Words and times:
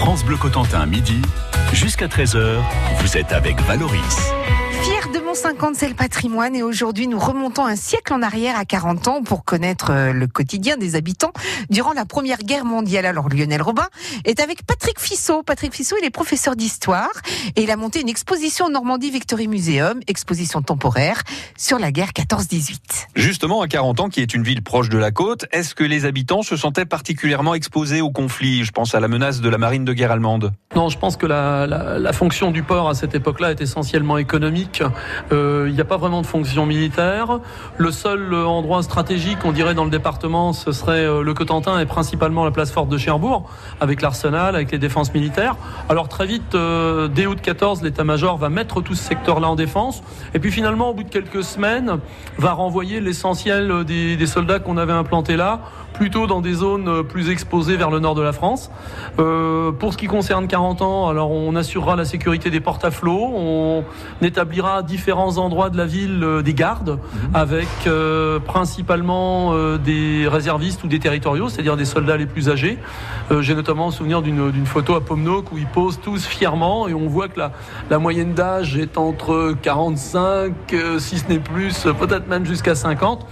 France 0.00 0.24
Bleu 0.24 0.38
Cotentin, 0.38 0.86
midi, 0.86 1.20
jusqu'à 1.74 2.06
13h, 2.06 2.56
vous 3.00 3.18
êtes 3.18 3.32
avec 3.32 3.60
Valoris. 3.60 4.32
Mon 5.30 5.36
50, 5.36 5.76
c'est 5.76 5.88
le 5.88 5.94
patrimoine 5.94 6.56
et 6.56 6.64
aujourd'hui 6.64 7.06
nous 7.06 7.20
remontons 7.20 7.64
un 7.64 7.76
siècle 7.76 8.12
en 8.12 8.20
arrière 8.20 8.58
à 8.58 8.64
40 8.64 9.06
ans 9.06 9.22
pour 9.22 9.44
connaître 9.44 9.92
euh, 9.92 10.12
le 10.12 10.26
quotidien 10.26 10.76
des 10.76 10.96
habitants 10.96 11.30
durant 11.70 11.92
la 11.92 12.04
Première 12.04 12.38
Guerre 12.38 12.64
mondiale. 12.64 13.06
Alors 13.06 13.28
Lionel 13.28 13.62
Robin 13.62 13.86
est 14.24 14.40
avec 14.40 14.66
Patrick 14.66 14.98
Fissot. 14.98 15.44
Patrick 15.44 15.72
Fissot, 15.72 15.94
il 16.02 16.04
est 16.04 16.10
professeur 16.10 16.56
d'histoire 16.56 17.12
et 17.54 17.62
il 17.62 17.70
a 17.70 17.76
monté 17.76 18.00
une 18.00 18.08
exposition 18.08 18.66
au 18.66 18.70
Normandie 18.70 19.12
Victory 19.12 19.46
Museum, 19.46 20.00
exposition 20.08 20.62
temporaire 20.62 21.22
sur 21.56 21.78
la 21.78 21.92
guerre 21.92 22.10
14-18. 22.10 22.78
Justement, 23.14 23.62
à 23.62 23.68
40 23.68 24.00
ans, 24.00 24.08
qui 24.08 24.22
est 24.22 24.34
une 24.34 24.42
ville 24.42 24.64
proche 24.64 24.88
de 24.88 24.98
la 24.98 25.12
côte, 25.12 25.46
est-ce 25.52 25.76
que 25.76 25.84
les 25.84 26.06
habitants 26.06 26.42
se 26.42 26.56
sentaient 26.56 26.86
particulièrement 26.86 27.54
exposés 27.54 28.00
au 28.00 28.10
conflit? 28.10 28.64
Je 28.64 28.72
pense 28.72 28.96
à 28.96 29.00
la 29.00 29.06
menace 29.06 29.40
de 29.40 29.48
la 29.48 29.58
marine 29.58 29.84
de 29.84 29.92
guerre 29.92 30.10
allemande. 30.10 30.50
Non, 30.74 30.88
je 30.88 30.98
pense 30.98 31.16
que 31.16 31.26
la, 31.26 31.68
la, 31.68 32.00
la 32.00 32.12
fonction 32.12 32.50
du 32.50 32.64
port 32.64 32.88
à 32.88 32.96
cette 32.96 33.14
époque-là 33.14 33.52
est 33.52 33.60
essentiellement 33.60 34.18
économique 34.18 34.82
il 35.30 35.72
n'y 35.72 35.80
a 35.80 35.84
pas 35.84 35.96
vraiment 35.96 36.22
de 36.22 36.26
fonction 36.26 36.66
militaire. 36.66 37.38
Le 37.76 37.90
seul 37.90 38.32
euh, 38.32 38.46
endroit 38.46 38.82
stratégique, 38.82 39.38
on 39.44 39.52
dirait, 39.52 39.74
dans 39.74 39.84
le 39.84 39.90
département, 39.90 40.52
ce 40.52 40.72
serait 40.72 41.04
euh, 41.04 41.22
le 41.22 41.34
Cotentin 41.34 41.78
et 41.78 41.86
principalement 41.86 42.44
la 42.44 42.50
place 42.50 42.70
forte 42.70 42.88
de 42.88 42.98
Cherbourg, 42.98 43.48
avec 43.80 44.02
l'arsenal, 44.02 44.54
avec 44.54 44.70
les 44.72 44.78
défenses 44.78 45.14
militaires. 45.14 45.56
Alors 45.88 46.08
très 46.08 46.26
vite, 46.26 46.56
dès 47.14 47.26
août 47.26 47.38
14, 47.42 47.82
l'état-major 47.82 48.36
va 48.36 48.48
mettre 48.48 48.80
tout 48.80 48.94
ce 48.94 49.04
secteur-là 49.04 49.48
en 49.48 49.56
défense. 49.56 50.02
Et 50.34 50.38
puis 50.38 50.50
finalement, 50.50 50.90
au 50.90 50.94
bout 50.94 51.04
de 51.04 51.08
quelques 51.08 51.44
semaines, 51.44 51.98
va 52.38 52.52
renvoyer 52.52 53.00
l'essentiel 53.00 53.84
des, 53.84 54.16
des 54.16 54.26
soldats 54.26 54.58
qu'on 54.58 54.76
avait 54.76 54.92
implantés 54.92 55.36
là 55.36 55.60
plutôt 55.92 56.26
dans 56.26 56.40
des 56.40 56.54
zones 56.54 57.04
plus 57.04 57.30
exposées 57.30 57.76
vers 57.76 57.90
le 57.90 57.98
nord 57.98 58.14
de 58.14 58.22
la 58.22 58.32
France. 58.32 58.70
Euh, 59.18 59.72
pour 59.72 59.92
ce 59.92 59.98
qui 59.98 60.06
concerne 60.06 60.46
40 60.46 60.82
ans, 60.82 61.08
alors 61.08 61.30
on 61.30 61.54
assurera 61.56 61.96
la 61.96 62.04
sécurité 62.04 62.50
des 62.50 62.60
porte 62.60 62.84
à 62.84 62.90
flot, 62.90 63.32
on 63.34 63.84
établira 64.22 64.78
à 64.78 64.82
différents 64.82 65.38
endroits 65.38 65.70
de 65.70 65.76
la 65.76 65.86
ville 65.86 66.22
euh, 66.22 66.42
des 66.42 66.54
gardes 66.54 66.90
mhm. 66.90 67.30
avec 67.34 67.68
euh, 67.86 68.38
principalement 68.38 69.52
euh, 69.52 69.78
des 69.78 70.26
réservistes 70.28 70.84
ou 70.84 70.88
des 70.88 70.98
territoriaux, 70.98 71.48
c'est-à-dire 71.48 71.76
des 71.76 71.84
soldats 71.84 72.16
les 72.16 72.26
plus 72.26 72.48
âgés. 72.48 72.78
Euh, 73.30 73.42
j'ai 73.42 73.54
notamment 73.54 73.90
souvenir 73.90 74.22
d'une 74.22 74.66
photo 74.66 74.94
à 74.94 75.00
Pomnoc 75.00 75.52
où 75.52 75.58
ils 75.58 75.66
posent 75.66 76.00
tous 76.00 76.26
fièrement 76.26 76.88
et 76.88 76.94
on 76.94 77.06
voit 77.08 77.28
que 77.28 77.38
la, 77.38 77.52
la 77.90 77.98
moyenne 77.98 78.34
d'âge 78.34 78.76
est 78.76 78.98
entre 78.98 79.54
45, 79.62 80.52
si 80.98 81.18
ce 81.18 81.28
n'est 81.28 81.38
plus, 81.38 81.86
peut-être 81.98 82.28
même 82.28 82.44
jusqu'à 82.44 82.74
50 82.74 83.26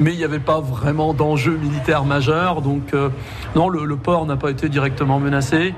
mais 0.00 0.12
il 0.12 0.18
n'y 0.18 0.24
avait 0.24 0.38
pas 0.38 0.60
vraiment 0.60 1.14
d'enjeu 1.14 1.56
militaire 1.56 2.04
majeur. 2.04 2.62
Donc, 2.62 2.94
euh, 2.94 3.08
non, 3.54 3.68
le, 3.68 3.96
port 3.96 4.26
n'a 4.26 4.36
pas 4.36 4.50
été 4.50 4.68
directement 4.68 5.18
menacé. 5.20 5.74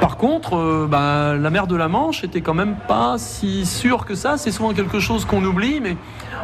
Par 0.00 0.16
contre, 0.16 0.56
euh, 0.56 0.86
bah, 0.90 1.34
la 1.34 1.50
mer 1.50 1.66
de 1.66 1.76
la 1.76 1.88
Manche 1.88 2.24
était 2.24 2.40
quand 2.40 2.54
même 2.54 2.76
pas 2.88 3.16
si 3.18 3.66
sûre 3.66 4.04
que 4.04 4.14
ça. 4.14 4.36
C'est 4.36 4.50
souvent 4.50 4.72
quelque 4.72 5.00
chose 5.00 5.24
qu'on 5.24 5.44
oublie, 5.44 5.80
mais 5.80 5.96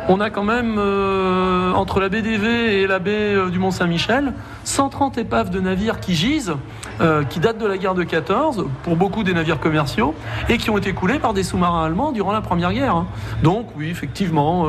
on 0.09 0.21
a 0.21 0.31
quand 0.31 0.45
même, 0.45 0.77
euh, 0.79 1.73
entre 1.73 2.01
la 2.01 2.09
baie 2.09 2.23
d'Evey 2.23 2.81
et 2.81 2.87
la 2.87 2.99
baie 2.99 3.35
euh, 3.35 3.51
du 3.51 3.59
Mont-Saint-Michel, 3.59 4.33
130 4.65 5.19
épaves 5.19 5.51
de 5.51 5.61
navires 5.61 6.01
qui 6.01 6.15
gisent, 6.15 6.55
euh, 7.03 7.25
qui 7.25 7.41
datent 7.41 7.59
de 7.59 7.67
la 7.67 7.77
guerre 7.77 7.95
de 7.95 8.05
14, 8.05 8.67
pour 8.83 8.97
beaucoup 8.97 9.23
des 9.23 9.35
navires 9.35 9.61
commerciaux, 9.61 10.15
et 10.49 10.57
qui 10.57 10.71
ont 10.71 10.79
été 10.79 10.93
coulés 10.95 11.19
par 11.19 11.35
des 11.35 11.43
sous-marins 11.43 11.85
allemands 11.85 12.13
durant 12.13 12.33
la 12.33 12.41
Première 12.41 12.73
Guerre. 12.73 12.97
Hein. 12.97 13.07
Donc 13.43 13.69
oui, 13.77 13.91
effectivement, 13.91 14.67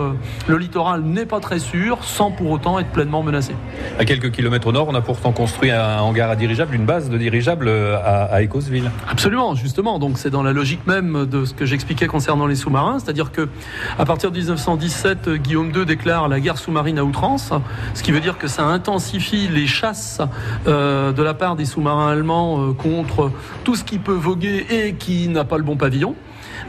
le 0.47 0.57
littoral 0.57 1.01
n'est 1.01 1.25
pas 1.25 1.39
très 1.39 1.59
sûr, 1.59 2.03
sans 2.03 2.31
pour 2.31 2.51
autant 2.51 2.77
être 2.79 2.89
pleinement 2.89 3.23
menacé. 3.23 3.55
À 3.97 4.05
quelques 4.05 4.31
kilomètres 4.31 4.67
au 4.67 4.71
nord, 4.71 4.87
on 4.89 4.95
a 4.95 5.01
pourtant 5.01 5.31
construit 5.31 5.71
un 5.71 5.99
hangar 5.99 6.29
à 6.29 6.35
dirigeables, 6.35 6.75
une 6.75 6.85
base 6.85 7.09
de 7.09 7.17
dirigeables 7.17 7.69
à, 7.69 8.25
à 8.25 8.41
Écosville. 8.41 8.91
Absolument, 9.09 9.55
justement. 9.55 9.99
Donc 9.99 10.17
c'est 10.17 10.29
dans 10.29 10.43
la 10.43 10.51
logique 10.51 10.85
même 10.85 11.25
de 11.25 11.45
ce 11.45 11.53
que 11.53 11.65
j'expliquais 11.65 12.07
concernant 12.07 12.45
les 12.45 12.55
sous-marins, 12.55 12.99
c'est-à-dire 12.99 13.31
que 13.31 13.47
à 13.97 14.05
partir 14.05 14.31
de 14.31 14.37
1917, 14.37 15.28
Guillaume 15.37 15.71
II 15.75 15.85
déclare 15.85 16.27
la 16.27 16.39
guerre 16.39 16.57
sous-marine 16.57 16.99
à 16.99 17.03
outrance, 17.03 17.51
ce 17.93 18.03
qui 18.03 18.11
veut 18.11 18.19
dire 18.19 18.37
que 18.37 18.47
ça 18.47 18.63
intensifie 18.63 19.47
les 19.47 19.67
chasses 19.67 20.21
euh, 20.67 21.11
de 21.11 21.23
la 21.23 21.33
part 21.33 21.55
des 21.55 21.65
sous-marins 21.65 22.09
allemands 22.09 22.61
euh, 22.61 22.73
contre 22.73 23.31
tout 23.63 23.75
ce 23.75 23.83
qui 23.83 23.99
peut 23.99 24.13
voguer 24.13 24.65
et 24.69 24.93
qui 24.93 25.27
n'a 25.27 25.45
pas 25.45 25.57
le 25.57 25.63
bon 25.63 25.77
pavillon. 25.77 26.15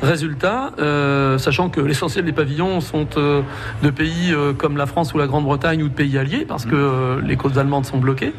Résultat, 0.03 0.71
euh, 0.79 1.37
sachant 1.37 1.69
que 1.69 1.81
l'essentiel 1.81 2.25
des 2.25 2.33
pavillons 2.33 2.81
sont 2.81 3.07
euh, 3.19 3.43
de 3.83 3.91
pays 3.91 4.33
euh, 4.33 4.55
comme 4.55 4.79
la 4.79 4.87
France 4.87 5.13
ou 5.13 5.19
la 5.19 5.27
Grande-Bretagne 5.27 5.83
ou 5.83 5.89
de 5.89 5.95
pays 5.95 6.17
alliés, 6.17 6.47
parce 6.49 6.65
que 6.65 7.21
les 7.23 7.37
côtes 7.37 7.59
allemandes 7.59 7.85
sont 7.85 7.99
bloquées, 7.99 8.33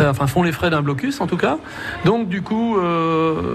enfin 0.00 0.26
font 0.26 0.42
les 0.42 0.50
frais 0.50 0.70
d'un 0.70 0.82
blocus 0.82 1.20
en 1.20 1.28
tout 1.28 1.36
cas. 1.36 1.58
Donc 2.04 2.28
du 2.28 2.42
coup, 2.42 2.76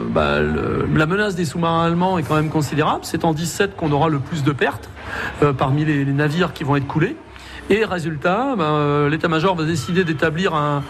bah, 0.09 0.39
la 0.41 1.05
menace 1.05 1.35
des 1.35 1.45
sous-marins 1.45 1.85
allemands 1.85 2.17
est 2.17 2.23
quand 2.23 2.35
même 2.35 2.49
considérable. 2.49 3.01
C'est 3.03 3.25
en 3.25 3.33
17 3.33 3.75
qu'on 3.75 3.91
aura 3.91 4.09
le 4.09 4.19
plus 4.19 4.43
de 4.43 4.51
pertes 4.51 4.89
parmi 5.57 5.85
les, 5.85 6.05
navires 6.05 6.53
qui 6.53 6.63
vont 6.63 6.75
être 6.75 6.87
coulés. 6.87 7.15
Et 7.69 7.85
résultat, 7.85 8.55
bah, 8.57 9.07
l'état-major 9.09 9.55
va 9.55 9.63
décider 9.63 10.03
d'établir 10.03 10.53
un, 10.53 10.83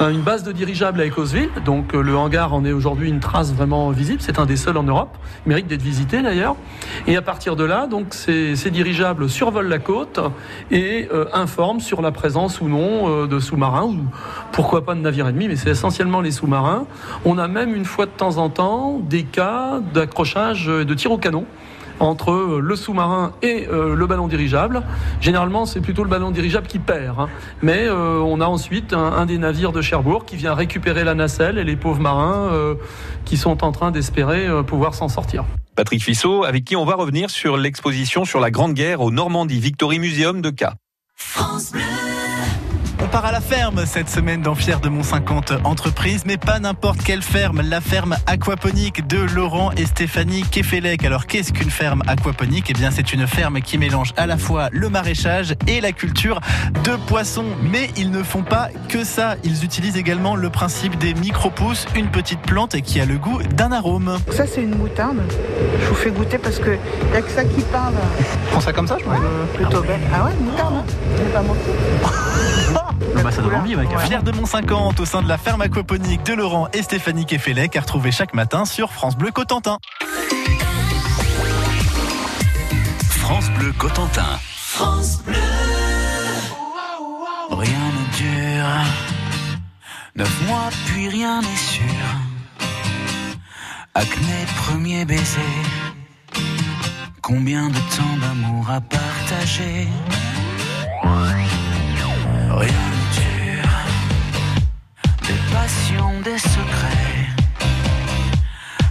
une 0.00 0.20
base 0.20 0.42
de 0.42 0.52
dirigeables 0.52 1.00
à 1.00 1.04
Écosville. 1.04 1.50
Donc 1.64 1.94
euh, 1.94 2.02
le 2.02 2.16
hangar 2.16 2.52
en 2.52 2.64
est 2.64 2.72
aujourd'hui 2.72 3.08
une 3.08 3.20
trace 3.20 3.52
vraiment 3.52 3.90
visible. 3.90 4.20
C'est 4.20 4.38
un 4.38 4.46
des 4.46 4.56
seuls 4.56 4.76
en 4.76 4.82
Europe. 4.82 5.16
Il 5.44 5.50
mérite 5.50 5.66
d'être 5.66 5.82
visité 5.82 6.20
d'ailleurs. 6.22 6.56
Et 7.06 7.16
à 7.16 7.22
partir 7.22 7.56
de 7.56 7.64
là, 7.64 7.86
donc 7.86 8.12
ces, 8.12 8.54
dirigeables 8.70 9.28
survolent 9.28 9.68
la 9.68 9.78
côte 9.78 10.20
et 10.70 11.08
euh, 11.12 11.26
informent 11.32 11.80
sur 11.80 12.02
la 12.02 12.12
présence 12.12 12.60
ou 12.60 12.68
non 12.68 13.08
euh, 13.08 13.26
de 13.26 13.38
sous-marins 13.38 13.86
ou 13.86 14.04
pourquoi 14.52 14.84
pas 14.84 14.94
de 14.94 15.00
navires 15.00 15.28
ennemis. 15.28 15.48
Mais 15.48 15.56
c'est 15.56 15.70
essentiellement 15.70 16.20
les 16.20 16.32
sous-marins. 16.32 16.86
On 17.24 17.38
a 17.38 17.48
même 17.48 17.74
une 17.74 17.84
fois 17.84 18.06
de 18.06 18.10
temps 18.10 18.36
en 18.38 18.50
temps 18.50 18.98
des 18.98 19.22
cas 19.22 19.80
d'accrochage 19.94 20.66
de 20.66 20.94
tir 20.94 21.10
au 21.12 21.18
canon 21.18 21.46
entre 22.00 22.58
le 22.60 22.76
sous-marin 22.76 23.32
et 23.42 23.66
euh, 23.68 23.94
le 23.94 24.06
ballon 24.06 24.28
dirigeable. 24.28 24.82
Généralement, 25.20 25.66
c'est 25.66 25.80
plutôt 25.80 26.02
le 26.04 26.10
ballon 26.10 26.30
dirigeable 26.30 26.66
qui 26.66 26.78
perd. 26.78 27.18
Hein. 27.18 27.28
Mais 27.62 27.86
euh, 27.86 28.18
on 28.18 28.40
a 28.40 28.46
ensuite 28.46 28.92
un, 28.92 29.12
un, 29.12 29.26
des 29.26 29.38
navires 29.38 29.72
de 29.72 29.82
Cherbourg 29.82 30.24
qui 30.24 30.36
vient 30.36 30.54
récupérer 30.54 31.04
la 31.04 31.14
nacelle 31.14 31.58
et 31.58 31.64
les 31.64 31.76
pauvres 31.76 32.00
marins 32.00 32.48
euh, 32.52 32.74
qui 33.24 33.36
sont 33.36 33.64
en 33.64 33.72
train 33.72 33.90
d'espérer 33.90 34.46
euh, 34.46 34.62
pouvoir 34.62 34.94
s'en 34.94 35.08
sortir. 35.08 35.44
Patrick 35.74 36.02
Fissot, 36.02 36.44
avec 36.44 36.64
qui 36.64 36.76
on 36.76 36.84
va 36.84 36.94
revenir 36.94 37.30
sur 37.30 37.56
l'exposition 37.56 38.24
sur 38.24 38.40
la 38.40 38.50
Grande 38.50 38.74
Guerre 38.74 39.00
au 39.00 39.10
Normandie 39.10 39.60
Victory 39.60 39.98
Museum 39.98 40.40
de 40.40 40.50
K. 40.50 40.64
France 41.14 41.72
Bleu. 41.72 41.82
On 43.06 43.08
part 43.08 43.24
à 43.24 43.30
la 43.30 43.40
ferme 43.40 43.86
cette 43.86 44.10
semaine 44.10 44.42
dans 44.42 44.56
Fier 44.56 44.80
de 44.80 44.88
Mont 44.88 45.04
50 45.04 45.52
entreprise, 45.62 46.24
mais 46.26 46.38
pas 46.38 46.58
n'importe 46.58 47.04
quelle 47.04 47.22
ferme, 47.22 47.60
la 47.62 47.80
ferme 47.80 48.16
aquaponique 48.26 49.06
de 49.06 49.18
Laurent 49.18 49.70
et 49.76 49.86
Stéphanie 49.86 50.42
Kefelec. 50.42 51.04
Alors 51.04 51.26
qu'est-ce 51.26 51.52
qu'une 51.52 51.70
ferme 51.70 52.02
aquaponique? 52.08 52.66
Eh 52.68 52.72
bien 52.72 52.90
c'est 52.90 53.12
une 53.12 53.28
ferme 53.28 53.60
qui 53.60 53.78
mélange 53.78 54.12
à 54.16 54.26
la 54.26 54.36
fois 54.36 54.70
le 54.72 54.88
maraîchage 54.88 55.54
et 55.68 55.80
la 55.80 55.92
culture 55.92 56.40
de 56.82 56.96
poissons. 57.06 57.44
Mais 57.70 57.90
ils 57.96 58.10
ne 58.10 58.24
font 58.24 58.42
pas 58.42 58.70
que 58.88 59.04
ça, 59.04 59.36
ils 59.44 59.62
utilisent 59.62 59.96
également 59.96 60.34
le 60.34 60.50
principe 60.50 60.98
des 60.98 61.14
micro-pousses, 61.14 61.86
une 61.94 62.08
petite 62.08 62.40
plante 62.40 62.80
qui 62.80 63.00
a 63.00 63.04
le 63.04 63.18
goût 63.18 63.40
d'un 63.54 63.70
arôme. 63.70 64.18
Ça 64.32 64.48
c'est 64.48 64.64
une 64.64 64.76
moutarde, 64.76 65.22
je 65.80 65.86
vous 65.86 65.94
fais 65.94 66.10
goûter 66.10 66.38
parce 66.38 66.58
que 66.58 66.70
n'y 66.70 67.16
a 67.16 67.22
que 67.22 67.30
ça 67.30 67.44
qui 67.44 67.60
parle. 67.70 67.94
Prends 68.50 68.60
ça 68.60 68.72
comme 68.72 68.88
ça 68.88 68.98
je 68.98 69.08
ouais, 69.08 69.16
Plutôt 69.54 69.84
ah, 69.84 69.86
belle. 69.86 70.00
Ah 70.12 70.24
ouais, 70.24 70.32
une 70.40 70.46
moutarde, 70.46 70.74
je 71.16 71.22
n'ai 71.22 71.30
pas 71.30 71.44
menti. 73.16 73.24
bah, 73.24 73.32
ça 73.32 73.42
donne 73.42 73.54
envie, 73.54 73.76
mec. 73.76 73.88
Ouais. 73.90 74.06
Fier 74.06 74.22
de 74.22 74.32
Mont 74.32 74.46
50 74.46 75.00
au 75.00 75.04
sein 75.04 75.22
de 75.22 75.28
la 75.28 75.38
ferme 75.38 75.62
aquaponique 75.62 76.24
de 76.24 76.34
Laurent 76.34 76.68
et 76.72 76.82
Stéphanie 76.82 77.26
Kefelec 77.26 77.76
à 77.76 77.80
retrouver 77.80 78.10
chaque 78.12 78.34
matin 78.34 78.64
sur 78.64 78.92
France 78.92 79.16
Bleu 79.16 79.30
Cotentin. 79.30 79.78
France 83.10 83.50
Bleu 83.58 83.72
Cotentin. 83.78 84.38
France 84.50 85.22
Bleu. 85.22 85.34
Rien 87.50 87.68
ne 87.68 88.16
dure. 88.16 88.66
Neuf 90.16 90.48
mois, 90.48 90.68
puis 90.86 91.08
rien 91.08 91.40
n'est 91.40 91.56
sûr. 91.56 91.82
Acné, 93.94 94.46
premier 94.56 95.04
baiser. 95.04 95.40
Combien 97.22 97.68
de 97.68 97.78
temps 97.96 98.16
d'amour 98.20 98.70
à 98.70 98.80
partager? 98.80 99.88
Rien 101.02 102.58
ne 102.58 102.58
dure. 102.58 102.95
Des 105.46 105.52
passions, 105.52 106.20
des 106.22 106.38
secrets. 106.38 107.26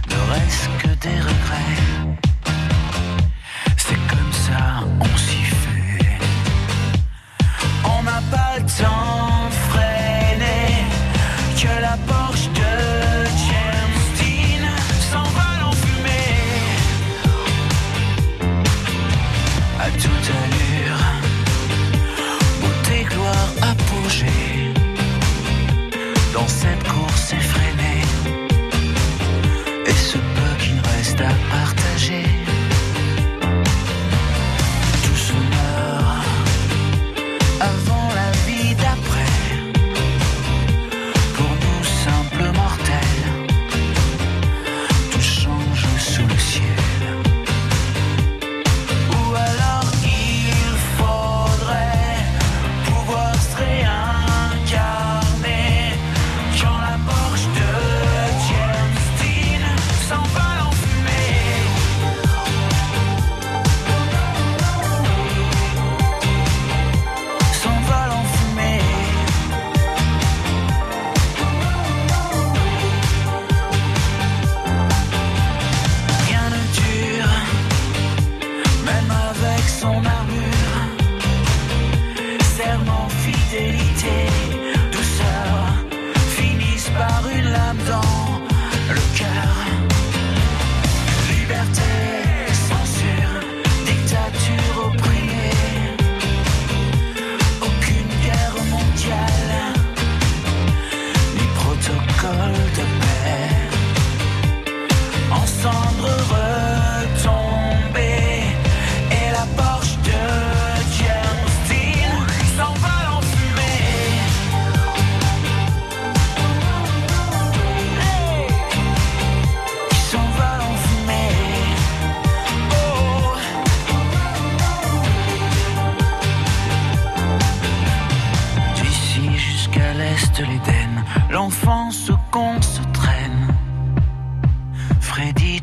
Ne 0.08 0.32
reste 0.32 0.70
que 0.78 0.88
des 1.06 1.20
regrets. 1.20 2.05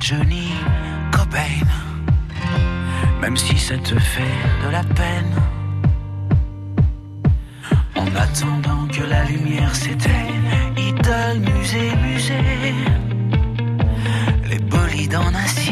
Johnny, 0.03 0.49
Cobain. 1.13 1.65
Même 3.21 3.37
si 3.37 3.57
ça 3.57 3.77
te 3.77 3.97
fait 3.97 4.37
de 4.65 4.69
la 4.69 4.83
peine. 4.83 5.33
En 7.95 8.07
attendant 8.07 8.85
que 8.91 9.01
la 9.03 9.23
lumière 9.23 9.73
s'éteigne, 9.73 10.51
idole, 10.75 11.39
musée, 11.39 11.95
musée. 11.95 12.75
Les 14.49 14.59
bolides 14.59 15.15
en 15.15 15.33
acier. 15.35 15.62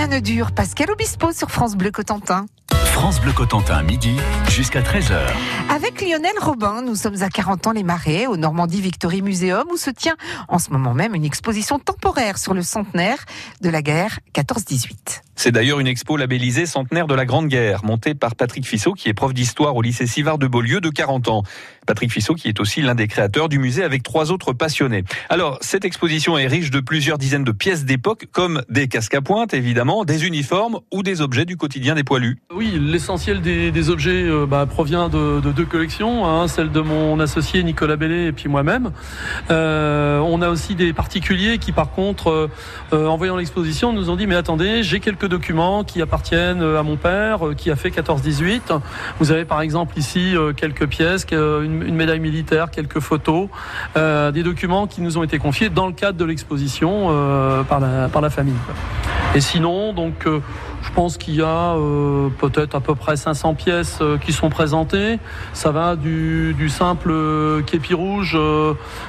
Rien 0.00 0.08
ne 0.08 0.20
dure. 0.20 0.52
Pascal 0.52 0.90
Obispo 0.90 1.30
sur 1.30 1.50
France 1.50 1.76
Bleu 1.76 1.90
Cotentin. 1.90 2.46
France 3.00 3.18
Bleu 3.22 3.32
Cotentin, 3.32 3.82
midi 3.82 4.14
jusqu'à 4.50 4.82
13h. 4.82 5.20
Avec 5.70 6.02
Lionel 6.02 6.34
Robin, 6.38 6.82
nous 6.82 6.94
sommes 6.94 7.22
à 7.22 7.30
40 7.30 7.68
ans 7.68 7.72
les 7.72 7.82
Marais, 7.82 8.26
au 8.26 8.36
Normandie 8.36 8.82
Victory 8.82 9.22
Museum, 9.22 9.64
où 9.72 9.78
se 9.78 9.88
tient 9.88 10.16
en 10.48 10.58
ce 10.58 10.70
moment 10.70 10.92
même 10.92 11.14
une 11.14 11.24
exposition 11.24 11.78
temporaire 11.78 12.36
sur 12.36 12.52
le 12.52 12.60
centenaire 12.60 13.24
de 13.62 13.70
la 13.70 13.80
guerre 13.80 14.18
14-18. 14.34 15.22
C'est 15.34 15.52
d'ailleurs 15.52 15.80
une 15.80 15.86
expo 15.86 16.18
labellisée 16.18 16.66
centenaire 16.66 17.06
de 17.06 17.14
la 17.14 17.24
Grande 17.24 17.48
Guerre, 17.48 17.82
montée 17.82 18.14
par 18.14 18.34
Patrick 18.34 18.66
Fissot, 18.66 18.92
qui 18.92 19.08
est 19.08 19.14
prof 19.14 19.32
d'histoire 19.32 19.74
au 19.74 19.80
lycée 19.80 20.06
Sivard 20.06 20.36
de 20.36 20.46
Beaulieu 20.46 20.82
de 20.82 20.90
40 20.90 21.28
ans. 21.28 21.42
Patrick 21.86 22.12
Fissot, 22.12 22.34
qui 22.34 22.48
est 22.48 22.60
aussi 22.60 22.82
l'un 22.82 22.94
des 22.94 23.08
créateurs 23.08 23.48
du 23.48 23.58
musée 23.58 23.82
avec 23.82 24.02
trois 24.02 24.32
autres 24.32 24.52
passionnés. 24.52 25.02
Alors, 25.30 25.56
cette 25.62 25.86
exposition 25.86 26.36
est 26.36 26.46
riche 26.46 26.70
de 26.70 26.80
plusieurs 26.80 27.16
dizaines 27.16 27.44
de 27.44 27.52
pièces 27.52 27.86
d'époque, 27.86 28.26
comme 28.30 28.62
des 28.68 28.86
casques 28.86 29.14
à 29.14 29.22
pointe, 29.22 29.54
évidemment, 29.54 30.04
des 30.04 30.26
uniformes 30.26 30.80
ou 30.92 31.02
des 31.02 31.22
objets 31.22 31.46
du 31.46 31.56
quotidien 31.56 31.94
des 31.94 32.04
poilus. 32.04 32.36
Oui, 32.54 32.72
l'essentiel 32.90 33.40
des, 33.40 33.90
objets 33.90 34.24
euh, 34.24 34.46
bah, 34.46 34.66
provient 34.66 35.08
de, 35.08 35.40
de 35.40 35.52
deux 35.52 35.64
collections, 35.64 36.26
hein, 36.26 36.48
celle 36.48 36.70
de 36.70 36.80
mon 36.80 37.18
associé 37.20 37.62
Nicolas 37.62 37.96
Bellet 37.96 38.26
et 38.26 38.32
puis 38.32 38.48
moi-même. 38.48 38.90
Euh, 39.50 40.18
on 40.18 40.42
a 40.42 40.48
aussi 40.48 40.74
des 40.74 40.92
particuliers 40.92 41.58
qui, 41.58 41.72
par 41.72 41.92
contre, 41.92 42.50
euh, 42.92 43.06
en 43.06 43.16
voyant 43.16 43.36
l'exposition, 43.36 43.92
nous 43.92 44.10
ont 44.10 44.16
dit 44.16 44.26
mais 44.26 44.34
attendez, 44.34 44.82
j'ai 44.82 45.00
quelques 45.00 45.26
documents 45.26 45.84
qui 45.84 46.02
appartiennent 46.02 46.62
à 46.62 46.82
mon 46.82 46.96
père, 46.96 47.40
qui 47.56 47.70
a 47.70 47.76
fait 47.76 47.90
14-18. 47.90 48.80
Vous 49.18 49.30
avez 49.32 49.44
par 49.44 49.60
exemple 49.60 49.98
ici 49.98 50.34
quelques 50.56 50.86
pièces, 50.86 51.26
une, 51.32 51.94
médaille 51.94 52.20
militaire, 52.20 52.70
quelques 52.70 53.00
photos, 53.00 53.48
des 53.96 54.42
documents 54.42 54.86
qui 54.86 55.00
nous 55.00 55.18
ont 55.18 55.22
été 55.22 55.38
confiés 55.38 55.68
dans 55.68 55.86
le 55.86 55.92
cadre 55.92 56.18
de 56.18 56.24
l'exposition 56.24 57.08
par, 57.68 57.80
la, 57.80 58.30
famille. 58.30 58.54
Et 59.34 59.40
sinon, 59.40 59.92
donc, 59.92 60.26
je 60.82 60.90
pense 60.92 61.18
qu'il 61.18 61.34
y 61.34 61.42
a 61.42 61.74
euh, 61.76 62.28
peut-être 62.38 62.74
à 62.74 62.80
peu 62.80 62.94
près 62.94 63.16
500 63.16 63.54
pièces 63.54 63.98
euh, 64.00 64.18
qui 64.18 64.32
sont 64.32 64.48
présentées. 64.48 65.18
Ça 65.52 65.70
va 65.70 65.96
du, 65.96 66.54
simple 66.68 67.10
euh, 67.10 67.62
képi 67.62 67.94
rouge 67.94 68.38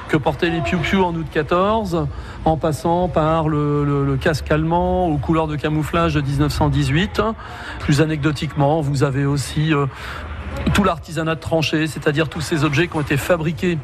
que 0.08 0.16
portaient 0.16 0.50
les 0.50 0.60
piou 0.60 1.02
en 1.02 1.14
août 1.14 1.26
14, 1.32 2.06
en 2.44 2.56
passant 2.56 3.08
par 3.08 3.48
le, 3.48 3.84
le- 3.84 4.16
casque 4.16 4.50
allemand 4.50 5.06
aux 5.08 5.16
couleurs 5.16 5.46
de 5.48 5.56
camouflage 5.56 6.14
de 6.14 6.20
1918. 6.20 7.22
Plus 7.80 8.00
anecdotiquement, 8.00 8.80
vous 8.80 9.02
avez 9.02 9.24
aussi 9.24 9.72
tout 10.74 10.84
l'artisanat 10.84 11.34
de 11.34 11.40
tranchées, 11.40 11.86
c'est-à-dire 11.86 12.28
tous 12.28 12.40
ces 12.42 12.64
objets 12.64 12.86
qui 12.88 12.96
ont 12.96 13.00
été 13.00 13.16
fabriqués 13.16 13.78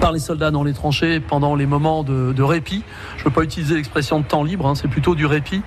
par 0.00 0.12
les 0.12 0.18
soldats 0.18 0.50
dans 0.50 0.64
les 0.64 0.72
tranchées 0.72 1.20
pendant 1.20 1.54
les 1.54 1.66
moments 1.66 2.02
de, 2.02 2.42
répit. 2.42 2.82
Je 3.16 3.22
ne 3.22 3.24
veux 3.24 3.30
pas 3.30 3.42
utiliser 3.42 3.74
l'expression 3.74 4.20
de 4.20 4.24
temps 4.24 4.42
libre, 4.42 4.66
hein, 4.66 4.74
c'est 4.74 4.88
plutôt 4.88 5.14
du 5.14 5.26
répit. 5.26 5.62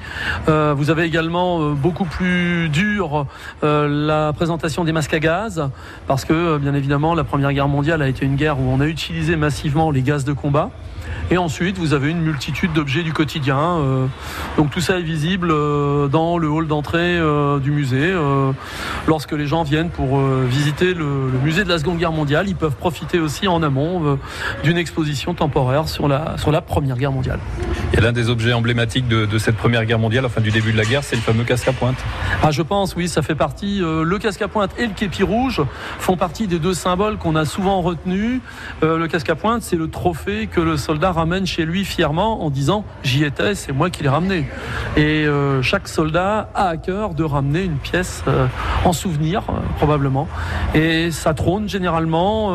Euh, 0.47 0.73
vous 0.75 0.89
avez 0.89 1.03
également 1.03 1.61
euh, 1.61 1.73
beaucoup 1.73 2.05
plus 2.05 2.69
dur 2.69 3.25
euh, 3.63 3.87
la 3.87 4.33
présentation 4.33 4.83
des 4.83 4.91
masques 4.91 5.13
à 5.13 5.19
gaz, 5.19 5.69
parce 6.07 6.25
que 6.25 6.57
bien 6.57 6.73
évidemment 6.73 7.15
la 7.15 7.23
Première 7.23 7.53
Guerre 7.53 7.67
mondiale 7.67 8.01
a 8.01 8.07
été 8.07 8.25
une 8.25 8.35
guerre 8.35 8.59
où 8.59 8.63
on 8.69 8.79
a 8.79 8.87
utilisé 8.87 9.35
massivement 9.35 9.91
les 9.91 10.01
gaz 10.01 10.23
de 10.23 10.33
combat. 10.33 10.69
Et 11.31 11.37
ensuite, 11.37 11.77
vous 11.77 11.93
avez 11.93 12.09
une 12.09 12.21
multitude 12.21 12.73
d'objets 12.73 13.03
du 13.03 13.11
quotidien. 13.11 13.79
donc 14.55 14.71
tout 14.71 14.79
ça 14.79 14.99
est 14.99 15.01
visible 15.01 15.49
dans 16.09 16.37
le 16.37 16.47
hall 16.47 16.67
d'entrée 16.67 17.19
du 17.61 17.71
musée. 17.71 18.13
lorsque 19.07 19.31
les 19.31 19.47
gens 19.47 19.63
viennent 19.63 19.89
pour 19.89 20.19
visiter 20.19 20.93
le, 20.93 21.05
musée 21.43 21.63
de 21.63 21.69
la 21.69 21.79
Seconde 21.79 21.97
Guerre 21.97 22.11
mondiale, 22.11 22.47
ils 22.47 22.55
peuvent 22.55 22.75
profiter 22.75 23.19
aussi 23.19 23.47
en 23.47 23.63
amont 23.63 24.16
d'une 24.63 24.77
exposition 24.77 25.33
temporaire 25.33 25.89
sur 25.89 26.07
la, 26.07 26.35
sur 26.37 26.51
la 26.51 26.61
Première 26.61 26.97
Guerre 26.97 27.11
mondiale. 27.11 27.39
Et 27.93 28.01
l'un 28.01 28.11
des 28.11 28.29
objets 28.29 28.53
emblématiques 28.53 29.07
de, 29.07 29.25
de 29.25 29.37
cette 29.37 29.57
première 29.57 29.85
guerre 29.85 29.99
mondiale, 29.99 30.25
enfin 30.25 30.41
du 30.41 30.51
début 30.51 30.71
de 30.71 30.77
la 30.77 30.85
guerre, 30.85 31.03
c'est 31.03 31.15
le 31.15 31.21
fameux 31.21 31.43
casque 31.43 31.67
à 31.67 31.73
pointe. 31.73 31.97
Ah, 32.43 32.51
je 32.51 32.61
pense, 32.61 32.95
oui, 32.95 33.07
ça 33.07 33.21
fait 33.21 33.35
partie. 33.35 33.81
euh, 33.81 34.03
le 34.03 34.17
casque 34.19 34.41
à 34.41 34.47
pointe 34.47 34.71
et 34.77 34.85
le 34.85 34.93
képi 34.93 35.23
rouge 35.23 35.61
font 35.99 36.17
partie 36.17 36.47
des 36.47 36.59
deux 36.59 36.73
symboles 36.73 37.17
qu'on 37.17 37.35
a 37.35 37.45
souvent 37.45 37.81
retenus. 37.81 38.41
Euh, 38.83 38.97
le 38.97 39.07
casque 39.07 39.29
à 39.29 39.35
pointe, 39.35 39.61
c'est 39.61 39.75
le 39.75 39.89
trophée 39.89 40.47
que 40.47 40.61
le 40.61 40.77
soldat 40.77 41.11
ramène 41.11 41.45
chez 41.45 41.65
lui 41.65 41.85
fièrement 41.85 42.43
en 42.43 42.49
disant 42.49 42.85
j'y 43.03 43.23
étais, 43.23 43.55
c'est 43.55 43.71
moi 43.71 43.89
qui 43.89 44.03
l'ai 44.03 44.09
ramené. 44.09 44.47
Et 44.95 45.25
euh, 45.25 45.61
chaque 45.61 45.87
soldat 45.87 46.49
a 46.53 46.67
à 46.67 46.77
cœur 46.77 47.13
de 47.13 47.23
ramener 47.23 47.63
une 47.63 47.77
pièce 47.77 48.23
en 48.83 48.93
souvenir, 48.93 49.43
probablement. 49.77 50.27
Et 50.75 51.11
ça 51.11 51.33
trône 51.33 51.69
généralement 51.69 52.53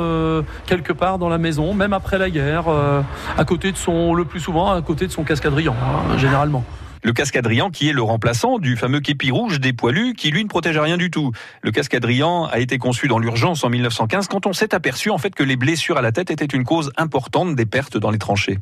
quelque 0.67 0.93
part 0.93 1.19
dans 1.19 1.29
la 1.29 1.39
maison, 1.43 1.75
même 1.75 1.93
après 1.93 2.17
la 2.17 2.31
guerre, 2.31 2.69
euh, 2.69 3.03
à 3.37 3.45
côté 3.45 3.73
de 3.73 3.77
son, 3.77 4.15
le 4.15 4.25
plus 4.25 4.41
souvent, 4.41 4.73
à 4.73 4.81
côté 4.81 5.07
de 5.07 5.13
son 5.13 5.25
cascadrian, 5.25 5.75
hein, 5.75 6.17
généralement. 6.19 6.65
Le 7.05 7.13
cascadrian 7.13 7.71
qui 7.71 7.89
est 7.89 7.93
le 7.93 8.03
remplaçant 8.03 8.61
du 8.61 8.77
fameux 8.77 9.01
képi 9.01 9.33
rouge 9.33 9.59
des 9.59 9.73
poilus 9.73 10.15
qui 10.15 10.31
lui 10.31 10.45
ne 10.45 10.49
protège 10.49 10.79
rien 10.79 10.97
du 10.97 11.11
tout. 11.11 11.33
Le 11.63 11.73
cascadrian 11.73 12.45
a 12.45 12.61
été 12.61 12.79
conçu 12.79 13.09
dans 13.09 13.19
l'urgence 13.19 13.65
en 13.65 13.71
1915 13.71 14.29
quand 14.29 14.47
on 14.47 14.53
s'est 14.53 14.73
aperçu 14.73 15.11
en 15.11 15.19
fait 15.19 15.35
que 15.35 15.43
les 15.43 15.57
blessures 15.57 15.99
à 15.99 16.03
la 16.03 16.13
tête 16.13 16.31
étaient 16.31 16.45
une 16.45 16.63
cause 16.63 16.93
importante 16.97 17.57
des 17.57 17.67
pertes 17.67 17.97
dans 17.97 18.13
les 18.13 18.19
tranchées. 18.19 18.61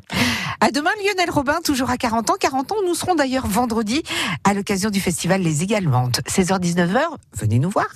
À 0.59 0.71
demain, 0.71 0.89
Lionel 1.05 1.29
Robin, 1.29 1.59
toujours 1.63 1.91
à 1.91 1.97
40 1.97 2.31
ans. 2.31 2.35
40 2.39 2.71
ans, 2.71 2.75
nous 2.87 2.95
serons 2.95 3.13
d'ailleurs 3.13 3.45
vendredi 3.45 4.01
à 4.43 4.55
l'occasion 4.55 4.89
du 4.89 4.99
festival 4.99 5.41
Les 5.41 5.61
Égalemantes. 5.61 6.21
16h-19h, 6.27 7.01
venez 7.37 7.59
nous 7.59 7.69
voir. 7.69 7.87